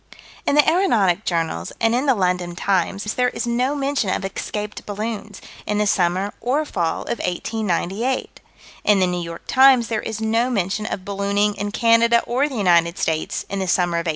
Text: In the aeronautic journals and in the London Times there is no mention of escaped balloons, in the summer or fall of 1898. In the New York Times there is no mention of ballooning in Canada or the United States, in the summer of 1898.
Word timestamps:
In 0.47 0.55
the 0.55 0.67
aeronautic 0.67 1.25
journals 1.25 1.71
and 1.79 1.93
in 1.93 2.07
the 2.07 2.15
London 2.15 2.55
Times 2.55 3.03
there 3.13 3.29
is 3.29 3.45
no 3.45 3.75
mention 3.75 4.09
of 4.09 4.25
escaped 4.25 4.83
balloons, 4.87 5.41
in 5.67 5.77
the 5.77 5.85
summer 5.85 6.33
or 6.41 6.65
fall 6.65 7.03
of 7.03 7.19
1898. 7.19 8.39
In 8.83 8.99
the 8.99 9.05
New 9.05 9.21
York 9.21 9.43
Times 9.45 9.89
there 9.89 10.01
is 10.01 10.19
no 10.19 10.49
mention 10.49 10.87
of 10.87 11.05
ballooning 11.05 11.53
in 11.53 11.69
Canada 11.71 12.23
or 12.25 12.49
the 12.49 12.55
United 12.55 12.97
States, 12.97 13.45
in 13.47 13.59
the 13.59 13.67
summer 13.67 13.97
of 13.97 14.07
1898. 14.07 14.09